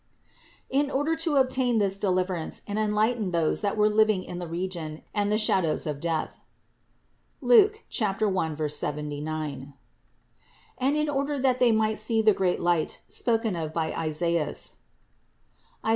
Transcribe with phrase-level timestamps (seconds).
[0.71, 5.03] In order to obtain this deliverance and enlighten those that were living in the region
[5.13, 6.39] and the shadows of death
[7.39, 9.73] (Luke 1, 79),
[10.79, 14.77] and in order that they might see the great light spoken of by Isaias
[15.85, 15.87] (Is.